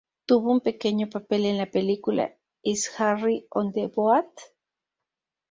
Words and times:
Tuvo 0.25 0.51
un 0.51 0.61
pequeño 0.61 1.11
papel 1.11 1.45
en 1.45 1.57
la 1.59 1.69
película 1.69 2.35
"Is 2.63 2.91
Harry 2.99 3.45
on 3.51 3.71
the 3.71 3.85
boat? 3.85 4.25